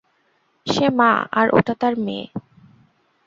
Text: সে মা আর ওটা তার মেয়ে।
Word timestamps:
সে 0.67 0.85
মা 0.99 1.11
আর 1.31 1.47
ওটা 1.57 1.73
তার 1.81 1.93
মেয়ে। 2.05 2.25